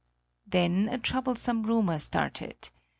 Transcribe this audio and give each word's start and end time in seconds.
Then 0.47 0.89
a 0.91 0.97
troublesome 0.97 1.61
rumor 1.61 1.99
started. 1.99 2.71